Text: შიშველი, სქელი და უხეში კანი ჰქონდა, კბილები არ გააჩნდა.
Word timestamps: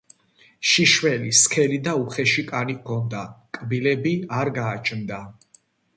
შიშველი, 0.69 1.33
სქელი 1.41 1.77
და 1.87 1.93
უხეში 2.05 2.45
კანი 2.49 2.77
ჰქონდა, 2.79 3.21
კბილები 3.59 4.15
არ 4.41 4.53
გააჩნდა. 4.57 5.21